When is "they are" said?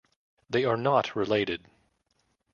0.49-0.77